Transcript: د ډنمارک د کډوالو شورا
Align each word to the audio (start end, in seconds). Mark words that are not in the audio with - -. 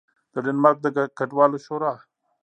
د 0.33 0.35
ډنمارک 0.45 0.77
د 0.83 0.87
کډوالو 1.17 1.57
شورا 1.65 1.93